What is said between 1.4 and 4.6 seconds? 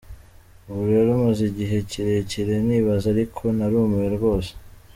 igihe kirekire nibaza ariko narumiwe rwose.